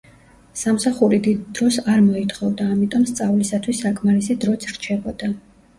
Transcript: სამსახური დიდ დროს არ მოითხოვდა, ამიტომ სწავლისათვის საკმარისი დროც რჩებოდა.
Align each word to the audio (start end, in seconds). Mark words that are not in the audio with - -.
სამსახური 0.61 1.19
დიდ 1.27 1.43
დროს 1.59 1.77
არ 1.97 2.01
მოითხოვდა, 2.07 2.69
ამიტომ 2.77 3.07
სწავლისათვის 3.13 3.87
საკმარისი 3.87 4.41
დროც 4.47 4.69
რჩებოდა. 4.77 5.37